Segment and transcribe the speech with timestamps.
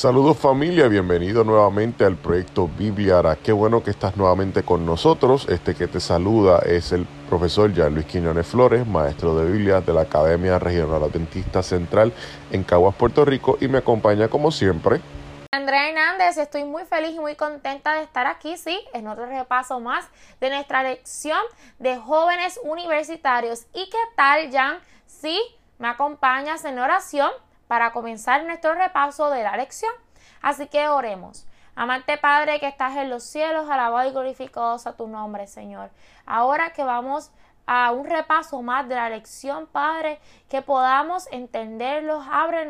[0.00, 5.46] Saludos familia, bienvenido nuevamente al proyecto Biblia Qué bueno que estás nuevamente con nosotros.
[5.50, 9.92] Este que te saluda es el profesor Jean Luis Quiñones Flores, maestro de Biblia de
[9.92, 12.14] la Academia Regional Adventista Central
[12.50, 15.02] en Caguas, Puerto Rico, y me acompaña como siempre.
[15.52, 19.80] Andrea Hernández, estoy muy feliz y muy contenta de estar aquí, sí, en otro repaso
[19.80, 20.06] más
[20.40, 21.42] de nuestra lección
[21.78, 23.66] de jóvenes universitarios.
[23.74, 24.78] ¿Y qué tal, Jan?
[25.04, 25.38] Sí,
[25.78, 27.30] me acompañas en oración
[27.70, 29.92] para comenzar nuestro repaso de la lección.
[30.42, 31.46] Así que oremos.
[31.76, 35.88] Amante Padre que estás en los cielos, alabado y glorificado a tu nombre, Señor.
[36.26, 37.30] Ahora que vamos
[37.66, 42.66] a un repaso más de la lección, Padre, que podamos entenderlos, abre,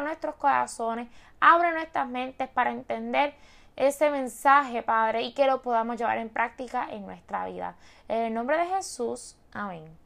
[0.00, 3.34] nuestros corazones, abre nuestras mentes para entender
[3.76, 7.74] ese mensaje, Padre, y que lo podamos llevar en práctica en nuestra vida.
[8.08, 9.99] En el nombre de Jesús, amén.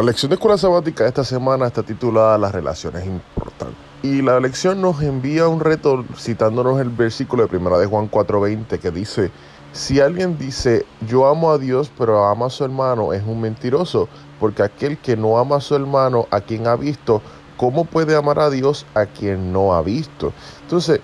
[0.00, 3.76] La lección de escuela sabática esta semana está titulada Las relaciones importantes.
[4.02, 8.78] Y la lección nos envía un reto citándonos el versículo de primera de Juan 4:20
[8.78, 9.30] que dice,
[9.74, 14.08] si alguien dice yo amo a Dios pero ama a su hermano es un mentiroso,
[14.38, 17.20] porque aquel que no ama a su hermano a quien ha visto,
[17.58, 20.32] ¿cómo puede amar a Dios a quien no ha visto?
[20.62, 21.00] Entonces,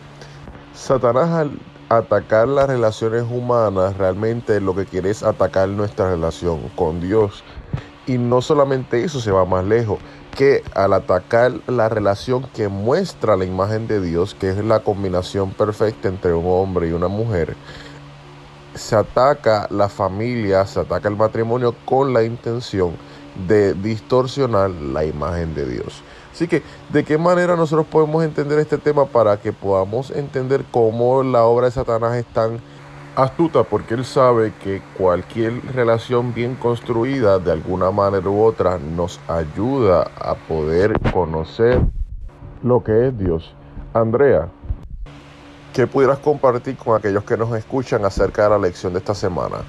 [0.72, 1.50] Satanás al
[1.88, 7.44] atacar las relaciones humanas realmente lo que quiere es atacar nuestra relación con Dios.
[8.06, 9.98] Y no solamente eso, se va más lejos,
[10.36, 15.50] que al atacar la relación que muestra la imagen de Dios, que es la combinación
[15.50, 17.56] perfecta entre un hombre y una mujer,
[18.74, 22.92] se ataca la familia, se ataca el matrimonio con la intención
[23.48, 26.02] de distorsionar la imagen de Dios.
[26.32, 31.22] Así que, ¿de qué manera nosotros podemos entender este tema para que podamos entender cómo
[31.22, 32.60] la obra de Satanás es tan
[33.16, 39.18] astuta porque él sabe que cualquier relación bien construida de alguna manera u otra nos
[39.26, 41.80] ayuda a poder conocer
[42.62, 43.54] lo que es Dios.
[43.94, 44.48] Andrea,
[45.72, 49.64] ¿qué pudieras compartir con aquellos que nos escuchan acerca de la lección de esta semana?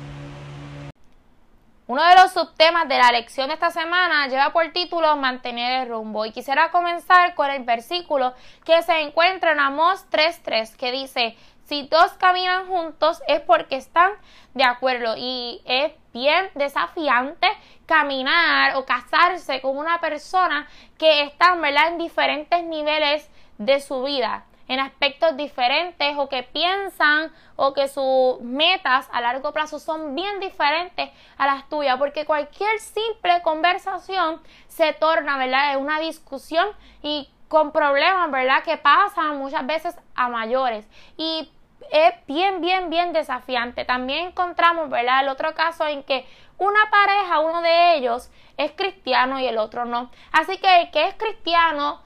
[1.87, 5.89] Uno de los subtemas de la lección de esta semana lleva por título Mantener el
[5.89, 8.33] rumbo y quisiera comenzar con el versículo
[8.65, 11.37] que se encuentra en Amós 3.3 que dice
[11.67, 14.11] si dos caminan juntos es porque están
[14.53, 17.47] de acuerdo y es bien desafiante
[17.85, 20.67] caminar o casarse con una persona
[20.97, 21.57] que está
[21.87, 28.39] en diferentes niveles de su vida en aspectos diferentes o que piensan o que sus
[28.41, 34.93] metas a largo plazo son bien diferentes a las tuyas, porque cualquier simple conversación se
[34.93, 36.67] torna, ¿verdad?, en una discusión
[37.01, 40.87] y con problemas, ¿verdad?, que pasan muchas veces a mayores.
[41.15, 41.49] Y
[41.91, 43.85] es bien, bien, bien desafiante.
[43.85, 45.21] También encontramos, ¿verdad?
[45.21, 46.25] El otro caso en que
[46.57, 50.11] una pareja, uno de ellos es cristiano y el otro no.
[50.31, 52.01] Así que el que es cristiano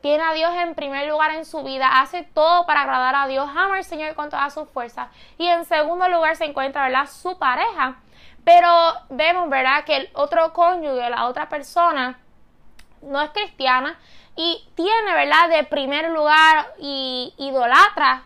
[0.00, 3.48] tiene a Dios en primer lugar en su vida, hace todo para agradar a Dios,
[3.48, 5.08] ama al Señor con todas sus fuerzas.
[5.38, 7.08] Y en segundo lugar se encuentra, ¿verdad?
[7.08, 7.96] Su pareja.
[8.44, 8.68] Pero
[9.10, 9.84] vemos, ¿verdad?
[9.84, 12.18] Que el otro cónyuge, la otra persona,
[13.02, 13.98] no es cristiana
[14.36, 15.48] y tiene, ¿verdad?
[15.48, 18.24] De primer lugar y idolatra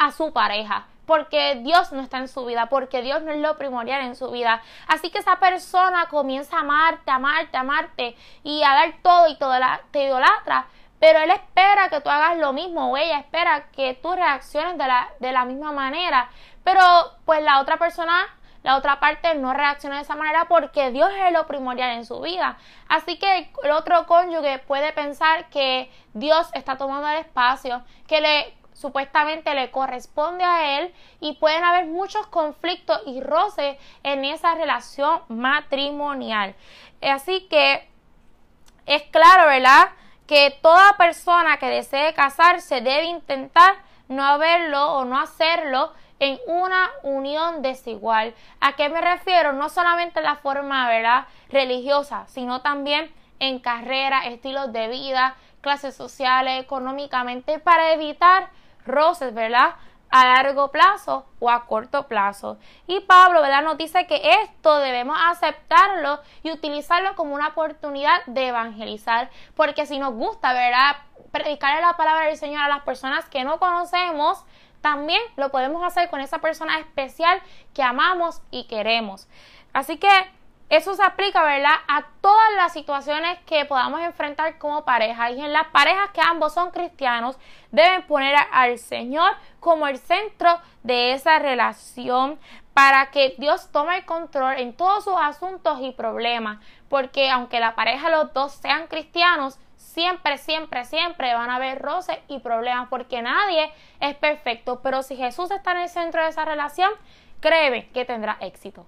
[0.00, 3.58] a su pareja porque Dios no está en su vida, porque Dios no es lo
[3.58, 4.62] primordial en su vida.
[4.86, 9.54] Así que esa persona comienza a amarte, amarte, amarte y a dar todo y todo
[9.90, 10.66] te idolatra,
[11.00, 14.86] pero él espera que tú hagas lo mismo o ella espera que tú reacciones de
[14.86, 16.30] la, de la misma manera,
[16.62, 16.80] pero
[17.24, 18.28] pues la otra persona
[18.62, 22.20] la otra parte no reacciona de esa manera porque Dios es lo primordial en su
[22.20, 22.58] vida.
[22.88, 28.59] Así que el otro cónyuge puede pensar que Dios está tomando el espacio, que le
[28.80, 35.20] supuestamente le corresponde a él y pueden haber muchos conflictos y roces en esa relación
[35.28, 36.54] matrimonial.
[37.02, 37.88] Así que
[38.86, 39.90] es claro, ¿verdad?
[40.26, 43.74] Que toda persona que desee casarse debe intentar
[44.08, 48.34] no haberlo o no hacerlo en una unión desigual.
[48.60, 49.52] ¿A qué me refiero?
[49.52, 51.26] No solamente en la forma, ¿verdad?
[51.50, 58.50] religiosa, sino también en carrera, estilos de vida, clases sociales, económicamente, para evitar
[58.84, 59.74] roces, ¿verdad?
[60.10, 62.58] a largo plazo o a corto plazo.
[62.86, 63.62] Y Pablo, ¿verdad?
[63.62, 69.98] Nos dice que esto debemos aceptarlo y utilizarlo como una oportunidad de evangelizar, porque si
[69.98, 70.96] nos gusta, ¿verdad?
[71.30, 74.44] Predicarle la palabra del Señor a las personas que no conocemos,
[74.80, 77.40] también lo podemos hacer con esa persona especial
[77.74, 79.28] que amamos y queremos.
[79.72, 80.08] Así que
[80.70, 81.74] eso se aplica, ¿verdad?
[81.88, 85.32] A todas las situaciones que podamos enfrentar como pareja.
[85.32, 87.36] Y en las parejas que ambos son cristianos,
[87.72, 92.38] deben poner al Señor como el centro de esa relación
[92.72, 97.74] para que Dios tome el control en todos sus asuntos y problemas, porque aunque la
[97.74, 103.22] pareja los dos sean cristianos, siempre, siempre, siempre van a haber roces y problemas porque
[103.22, 104.80] nadie es perfecto.
[104.84, 106.92] Pero si Jesús está en el centro de esa relación,
[107.40, 108.86] créeme que tendrá éxito.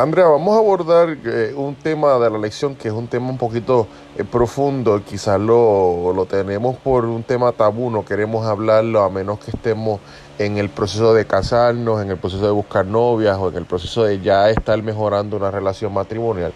[0.00, 3.36] Andrea, vamos a abordar eh, un tema de la lección que es un tema un
[3.36, 3.86] poquito
[4.16, 9.38] eh, profundo, quizás lo, lo, tenemos por un tema tabú, no queremos hablarlo a menos
[9.40, 10.00] que estemos
[10.38, 14.04] en el proceso de casarnos, en el proceso de buscar novias o en el proceso
[14.04, 16.54] de ya estar mejorando una relación matrimonial.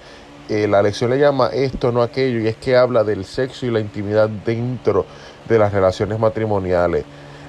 [0.48, 3.70] Eh, la lección le llama esto, no aquello, y es que habla del sexo y
[3.70, 5.04] la intimidad dentro
[5.46, 7.04] de las relaciones matrimoniales.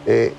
[0.05, 0.33] Eh,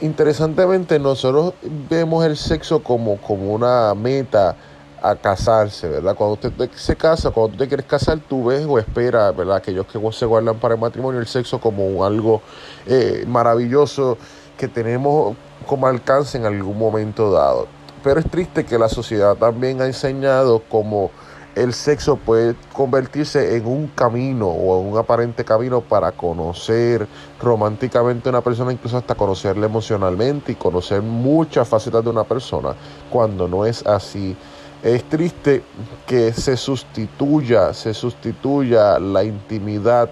[0.00, 1.54] interesantemente, nosotros
[1.88, 4.56] vemos el sexo como, como una meta
[5.02, 6.14] a casarse, ¿verdad?
[6.14, 9.56] Cuando usted se casa, cuando tú te quieres casar, tú ves o esperas, ¿verdad?
[9.56, 12.42] Aquellos que se guardan para el matrimonio, el sexo como algo
[12.86, 14.18] eh, maravilloso
[14.56, 17.66] que tenemos como alcance en algún momento dado.
[18.02, 21.10] Pero es triste que la sociedad también ha enseñado como
[21.56, 27.08] el sexo puede convertirse en un camino o en un aparente camino para conocer
[27.40, 32.74] románticamente a una persona, incluso hasta conocerla emocionalmente y conocer muchas facetas de una persona,
[33.10, 34.36] cuando no es así.
[34.82, 35.62] Es triste
[36.06, 40.10] que se sustituya, se sustituya la intimidad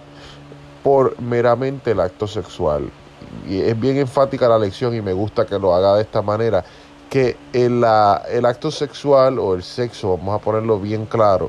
[0.83, 2.91] por meramente el acto sexual.
[3.47, 6.65] Y es bien enfática la lección y me gusta que lo haga de esta manera
[7.15, 7.85] que el,
[8.29, 11.49] el acto sexual o el sexo, vamos a ponerlo bien claro,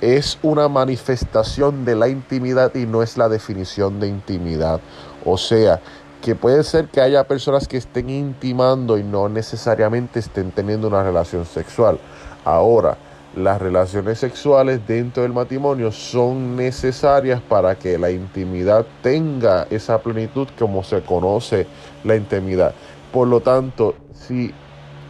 [0.00, 4.80] es una manifestación de la intimidad y no es la definición de intimidad.
[5.24, 5.78] O sea,
[6.20, 11.04] que puede ser que haya personas que estén intimando y no necesariamente estén teniendo una
[11.04, 12.00] relación sexual.
[12.44, 12.98] Ahora,
[13.36, 20.48] las relaciones sexuales dentro del matrimonio son necesarias para que la intimidad tenga esa plenitud
[20.58, 21.68] como se conoce
[22.02, 22.74] la intimidad.
[23.12, 24.52] Por lo tanto, si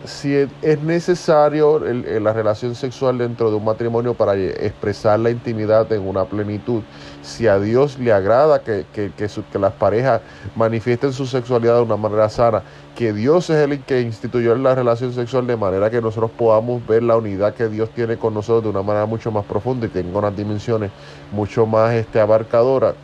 [0.04, 6.06] si es necesario la relación sexual dentro de un matrimonio para expresar la intimidad en
[6.06, 6.82] una plenitud,
[7.22, 10.20] si a Dios le agrada que, que, que, las parejas
[10.54, 12.62] manifiesten su sexualidad de una manera sana,
[12.94, 17.02] que Dios es el que instituyó la relación sexual de manera que nosotros podamos ver
[17.02, 20.18] la unidad que Dios tiene con nosotros de una manera mucho más profunda y tenga
[20.18, 20.90] unas dimensiones
[21.32, 22.94] mucho más este, abarcadoras,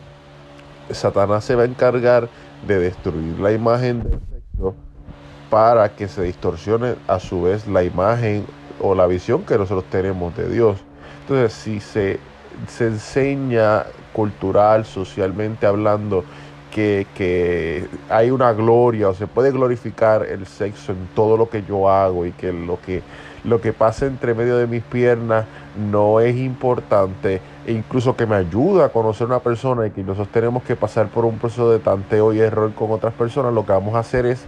[0.91, 2.29] Satanás se va a encargar
[2.67, 4.75] de destruir la imagen del sexo
[5.53, 8.43] para que se distorsione a su vez la imagen
[8.79, 10.79] o la visión que nosotros tenemos de Dios.
[11.21, 12.19] Entonces, si se,
[12.67, 13.83] se enseña
[14.13, 16.23] cultural, socialmente hablando,
[16.71, 21.61] que, que, hay una gloria o se puede glorificar el sexo en todo lo que
[21.61, 23.03] yo hago y que lo que,
[23.43, 25.45] lo que pasa entre medio de mis piernas
[25.77, 30.29] no es importante e incluso que me ayuda a conocer una persona y que nosotros
[30.29, 33.71] tenemos que pasar por un proceso de tanteo y error con otras personas, lo que
[33.71, 34.47] vamos a hacer es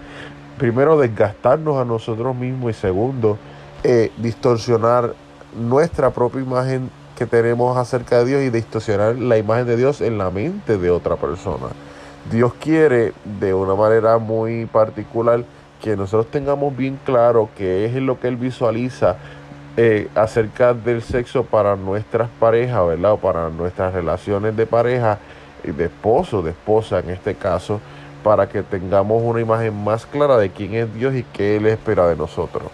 [0.58, 3.38] primero desgastarnos a nosotros mismos y segundo,
[3.84, 5.14] eh, distorsionar
[5.58, 10.18] nuestra propia imagen que tenemos acerca de Dios y distorsionar la imagen de Dios en
[10.18, 11.68] la mente de otra persona.
[12.32, 15.46] Dios quiere de una manera muy particular
[15.82, 19.18] que nosotros tengamos bien claro qué es lo que Él visualiza
[19.78, 23.14] eh, acerca del sexo para nuestras parejas, ¿verdad?
[23.14, 25.20] O para nuestras relaciones de pareja,
[25.64, 27.80] de esposo, de esposa en este caso
[28.26, 32.08] para que tengamos una imagen más clara de quién es Dios y qué Él espera
[32.08, 32.72] de nosotros.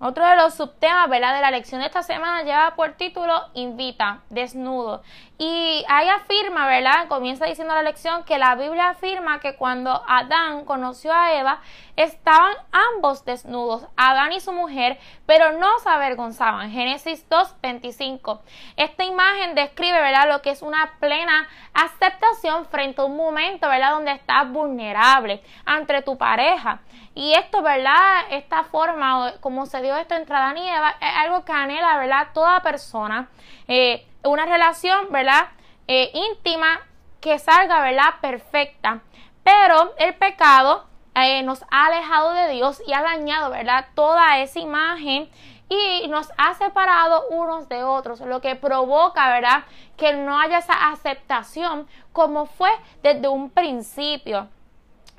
[0.00, 1.34] Otro de los subtemas ¿verdad?
[1.34, 5.02] de la lección de esta semana lleva por título Invita, desnudo.
[5.38, 7.08] Y ahí afirma, ¿verdad?
[7.08, 11.60] Comienza diciendo la lección que la Biblia afirma que cuando Adán conoció a Eva,
[11.96, 16.70] estaban ambos desnudos, Adán y su mujer, pero no se avergonzaban.
[16.70, 18.40] Génesis 2.25.
[18.76, 20.28] Esta imagen describe, ¿verdad?
[20.28, 23.92] Lo que es una plena aceptación frente a un momento, ¿verdad?
[23.92, 26.80] Donde estás vulnerable ante tu pareja.
[27.14, 28.26] Y esto, ¿verdad?
[28.30, 32.28] Esta forma, como se esto entre Adán y Eva, es algo que anhela, ¿verdad?
[32.32, 33.28] Toda persona.
[33.66, 35.48] Eh, una relación, ¿verdad?
[35.86, 36.80] Eh, íntima
[37.20, 38.14] que salga, ¿verdad?
[38.20, 39.00] Perfecta.
[39.42, 43.86] Pero el pecado eh, nos ha alejado de Dios y ha dañado, ¿verdad?
[43.94, 45.28] Toda esa imagen
[45.68, 49.64] y nos ha separado unos de otros, lo que provoca, ¿verdad?
[49.96, 52.70] Que no haya esa aceptación como fue
[53.02, 54.48] desde un principio.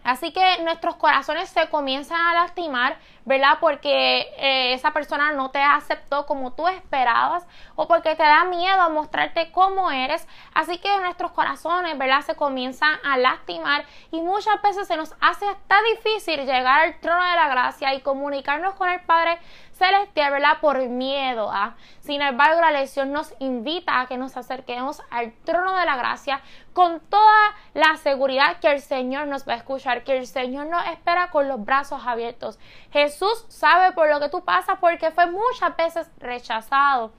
[0.10, 3.60] Así que nuestros corazones se comienzan a lastimar, ¿verdad?
[3.60, 8.82] Porque eh, esa persona no te aceptó como tú esperabas o porque te da miedo
[8.82, 10.28] a mostrarte cómo eres.
[10.56, 12.22] Así que nuestros corazones, ¿verdad?
[12.22, 17.24] Se comienzan a lastimar y muchas veces se nos hace hasta difícil llegar al trono
[17.24, 19.38] de la gracia y comunicarnos con el Padre
[19.79, 20.59] celestial, ¿verdad?
[20.62, 21.75] Por miedo a.
[22.01, 26.41] Sin embargo, la lección nos invita a que nos acerquemos al trono de la gracia
[26.74, 30.86] con toda la seguridad que el Señor nos va a escuchar, que el Señor nos
[30.88, 32.59] espera con los brazos abiertos.
[32.91, 37.12] Jesús Jesús sabe por lo que tú pasas porque fue muchas veces rechazado.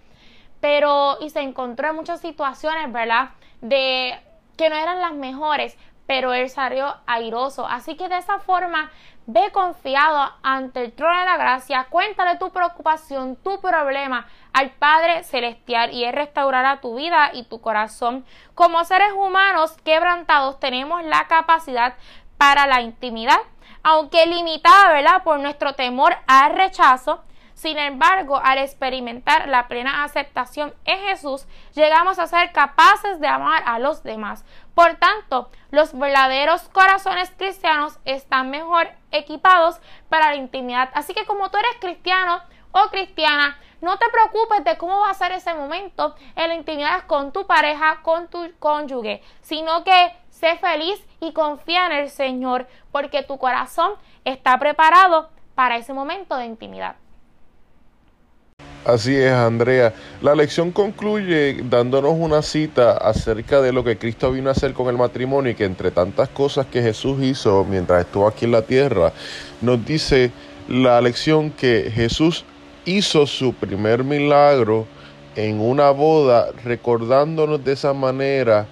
[0.61, 3.31] Pero, y se encontró en muchas situaciones, ¿verdad?
[3.61, 4.21] De
[4.57, 5.76] que no eran las mejores,
[6.07, 7.67] pero él salió airoso.
[7.67, 8.90] Así que de esa forma,
[9.33, 15.23] ve confiado ante el trono de la gracia, cuéntale tu preocupación, tu problema al Padre
[15.23, 18.25] Celestial y Él restaurará tu vida y tu corazón.
[18.55, 21.95] Como seres humanos quebrantados tenemos la capacidad
[22.39, 23.39] para la intimidad,
[23.83, 25.23] aunque limitada, ¿verdad?
[25.23, 27.23] Por nuestro temor al rechazo,
[27.55, 33.63] sin embargo, al experimentar la plena aceptación en Jesús, llegamos a ser capaces de amar
[33.67, 34.47] a los demás.
[34.75, 40.90] Por tanto, los verdaderos corazones cristianos están mejor equipados para la intimidad.
[40.95, 42.40] Así que como tú eres cristiano
[42.73, 47.07] o cristiana, no te preocupes de cómo va a ser ese momento en la intimidad
[47.07, 52.67] con tu pareja, con tu cónyuge, sino que sé feliz y confía en el Señor,
[52.93, 53.93] porque tu corazón
[54.25, 56.97] está preparado para ese momento de intimidad.
[58.85, 59.93] Así es, Andrea.
[60.23, 64.89] La lección concluye dándonos una cita acerca de lo que Cristo vino a hacer con
[64.89, 68.63] el matrimonio y que entre tantas cosas que Jesús hizo mientras estuvo aquí en la
[68.63, 69.13] tierra,
[69.61, 70.33] nos dice
[70.67, 72.47] la lección que Jesús
[72.87, 74.87] hizo su primer milagro
[75.37, 78.67] en una boda, recordándonos de esa manera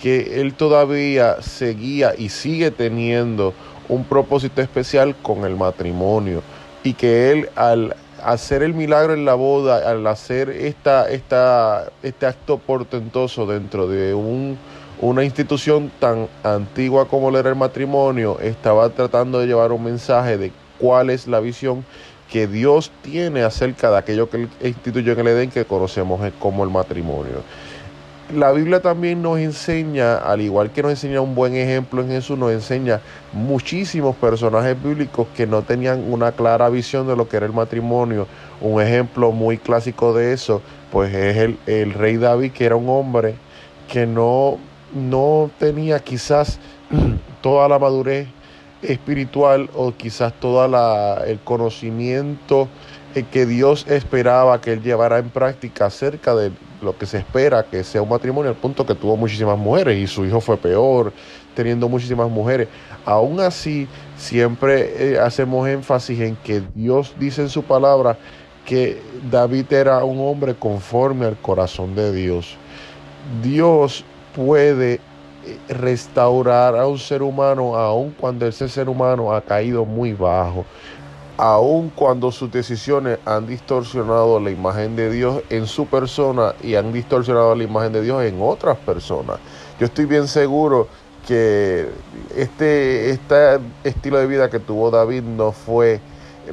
[0.00, 3.52] que Él todavía seguía y sigue teniendo
[3.90, 6.42] un propósito especial con el matrimonio
[6.82, 12.26] y que Él al hacer el milagro en la boda, al hacer esta, esta, este
[12.26, 14.58] acto portentoso dentro de un,
[15.00, 20.52] una institución tan antigua como era el matrimonio, estaba tratando de llevar un mensaje de
[20.78, 21.84] cuál es la visión
[22.30, 26.70] que Dios tiene acerca de aquello que instituyó en el Edén que conocemos como el
[26.70, 27.42] matrimonio
[28.32, 32.38] la Biblia también nos enseña, al igual que nos enseña un buen ejemplo en Jesús,
[32.38, 33.00] nos enseña
[33.32, 38.26] muchísimos personajes bíblicos que no tenían una clara visión de lo que era el matrimonio.
[38.60, 43.34] Un ejemplo muy clásico de eso, pues es el, rey David, que era un hombre
[43.88, 44.58] que no,
[44.94, 46.58] no tenía quizás
[47.42, 48.28] toda la madurez
[48.80, 50.64] espiritual o quizás todo
[51.24, 52.68] el conocimiento
[53.30, 56.50] que Dios esperaba que él llevara en práctica acerca de
[56.82, 60.06] lo que se espera que sea un matrimonio, al punto que tuvo muchísimas mujeres y
[60.06, 61.12] su hijo fue peor,
[61.54, 62.68] teniendo muchísimas mujeres.
[63.04, 68.18] Aún así, siempre eh, hacemos énfasis en que Dios dice en su palabra
[68.64, 72.56] que David era un hombre conforme al corazón de Dios.
[73.42, 79.84] Dios puede eh, restaurar a un ser humano aun cuando ese ser humano ha caído
[79.84, 80.64] muy bajo
[81.42, 86.92] aun cuando sus decisiones han distorsionado la imagen de Dios en su persona y han
[86.92, 89.38] distorsionado la imagen de Dios en otras personas.
[89.80, 90.86] Yo estoy bien seguro
[91.26, 91.88] que
[92.36, 96.00] este, este estilo de vida que tuvo David no fue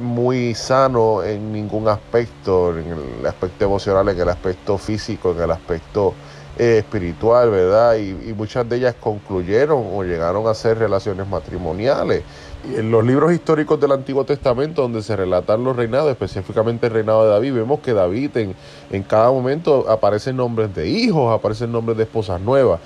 [0.00, 2.86] muy sano en ningún aspecto, en
[3.20, 6.14] el aspecto emocional, en el aspecto físico, en el aspecto
[6.58, 7.94] eh, espiritual, ¿verdad?
[7.94, 12.24] Y, y muchas de ellas concluyeron o llegaron a ser relaciones matrimoniales
[12.64, 17.24] en los libros históricos del Antiguo Testamento, donde se relatan los reinados, específicamente el reinado
[17.24, 18.54] de David, vemos que David en,
[18.90, 22.80] en cada momento aparecen nombres de hijos, aparecen nombres de esposas nuevas.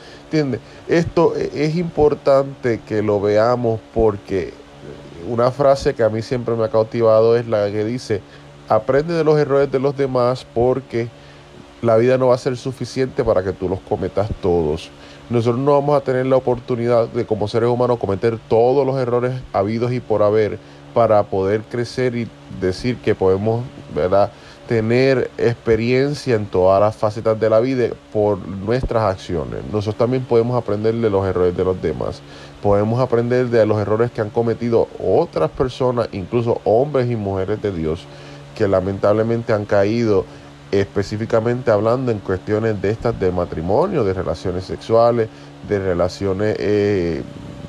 [0.88, 4.52] Esto e, es importante que lo veamos porque
[5.28, 8.21] una frase que a mí siempre me ha cautivado es la que dice,
[8.69, 11.09] aprende de los errores de los demás porque
[11.83, 14.90] la vida no va a ser suficiente para que tú los cometas todos
[15.31, 19.33] nosotros no vamos a tener la oportunidad de como seres humanos cometer todos los errores
[19.52, 20.59] habidos y por haber
[20.93, 22.28] para poder crecer y
[22.61, 23.64] decir que podemos,
[23.95, 24.31] ¿verdad?
[24.69, 29.61] tener experiencia en todas las facetas de la vida por nuestras acciones.
[29.71, 32.23] Nosotros también podemos aprender de los errores de los demás.
[32.62, 37.73] Podemos aprender de los errores que han cometido otras personas, incluso hombres y mujeres de
[37.73, 38.07] Dios,
[38.54, 40.25] que lamentablemente han caído
[40.81, 45.28] específicamente hablando en cuestiones de estas de matrimonio, de relaciones sexuales,
[45.69, 47.23] de relaciones eh,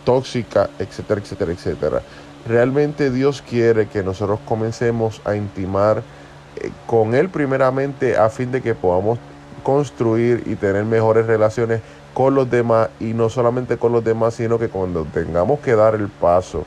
[0.04, 2.02] tóxicas, etcétera, etcétera, etcétera.
[2.48, 6.04] Realmente Dios quiere que nosotros comencemos a intimar
[6.56, 9.20] eh, con Él primeramente a fin de que podamos
[9.64, 11.82] construir y tener mejores relaciones
[12.14, 15.96] con los demás y no solamente con los demás, sino que cuando tengamos que dar
[15.96, 16.66] el paso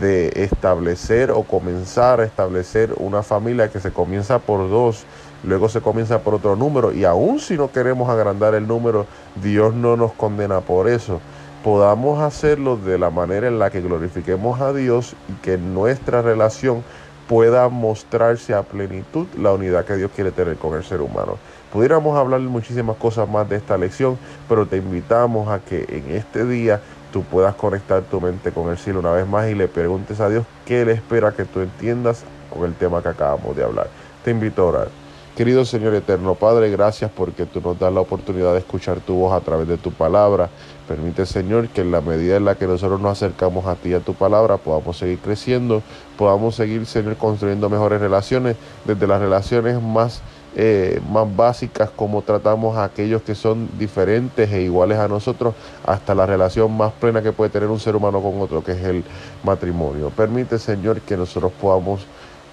[0.00, 5.04] de establecer o comenzar a establecer una familia que se comienza por dos,
[5.46, 9.06] luego se comienza por otro número y aún si no queremos agrandar el número,
[9.42, 11.20] Dios no nos condena por eso.
[11.64, 16.82] Podamos hacerlo de la manera en la que glorifiquemos a Dios y que nuestra relación
[17.28, 21.38] pueda mostrarse a plenitud la unidad que Dios quiere tener con el ser humano.
[21.72, 24.16] Pudiéramos hablar muchísimas cosas más de esta lección,
[24.48, 26.80] pero te invitamos a que en este día
[27.12, 30.28] tú puedas conectar tu mente con el cielo una vez más y le preguntes a
[30.28, 33.88] Dios qué Él espera que tú entiendas con el tema que acabamos de hablar.
[34.24, 35.05] Te invito a orar.
[35.36, 39.34] Querido Señor Eterno, Padre, gracias porque tú nos das la oportunidad de escuchar tu voz
[39.34, 40.48] a través de tu palabra.
[40.88, 43.92] Permite, Señor, que en la medida en la que nosotros nos acercamos a ti y
[43.92, 45.82] a tu palabra, podamos seguir creciendo,
[46.16, 50.22] podamos seguir, Señor, construyendo mejores relaciones, desde las relaciones más
[50.58, 56.14] eh, más básicas, como tratamos a aquellos que son diferentes e iguales a nosotros, hasta
[56.14, 59.04] la relación más plena que puede tener un ser humano con otro, que es el
[59.44, 60.08] matrimonio.
[60.08, 62.06] Permite, Señor, que nosotros podamos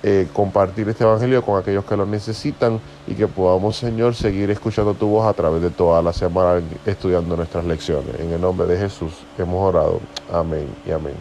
[0.06, 4.94] eh, compartir este Evangelio con aquellos que lo necesitan y que podamos, Señor, seguir escuchando
[4.94, 8.20] tu voz a través de toda la semana estudiando nuestras lecciones.
[8.20, 10.02] En el nombre de Jesús hemos orado.
[10.32, 11.16] Amén y amén.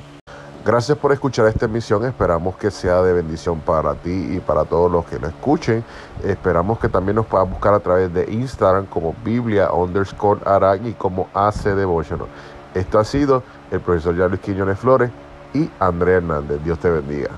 [0.64, 2.04] Gracias por escuchar esta emisión.
[2.04, 5.84] Esperamos que sea de bendición para ti y para todos los que lo escuchen.
[6.24, 10.92] Esperamos que también nos puedas buscar a través de Instagram como Biblia underscore Arag y
[10.94, 12.26] como AC Devotional.
[12.74, 15.10] Esto ha sido el profesor Luis Quiñones Flores
[15.52, 16.62] y Andrea Hernández.
[16.64, 17.30] Dios te bendiga.